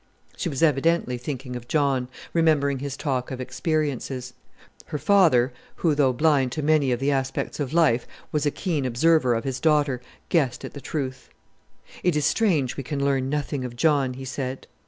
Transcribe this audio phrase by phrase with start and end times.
[0.35, 4.33] She was evidently thinking of John, remembering his talk of experiences.
[4.87, 8.83] Her father, who, though blind to many of the aspects of life, was a keen
[8.83, 11.29] observer of his daughter, guessed at the truth.
[12.01, 14.65] "It is strange we can learn nothing of John," he said.